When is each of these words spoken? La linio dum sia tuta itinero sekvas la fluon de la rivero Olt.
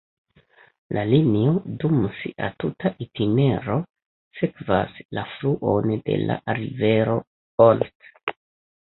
La 0.97 1.01
linio 1.09 1.51
dum 1.83 1.99
sia 2.21 2.49
tuta 2.65 2.93
itinero 3.07 3.77
sekvas 4.41 4.99
la 5.21 5.29
fluon 5.37 5.97
de 6.11 6.21
la 6.27 6.43
rivero 6.65 7.23
Olt. 7.73 8.15